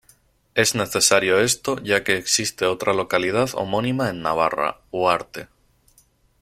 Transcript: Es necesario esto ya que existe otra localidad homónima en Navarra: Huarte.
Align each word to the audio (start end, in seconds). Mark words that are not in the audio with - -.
Es 0.55 0.73
necesario 0.73 1.39
esto 1.39 1.77
ya 1.83 2.03
que 2.03 2.17
existe 2.17 2.65
otra 2.65 2.91
localidad 2.95 3.51
homónima 3.53 4.09
en 4.09 4.23
Navarra: 4.23 4.81
Huarte. 4.91 5.47